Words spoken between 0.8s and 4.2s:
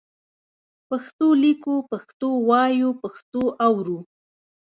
پښتو لیکو، پښتو وایو، پښتو اورو.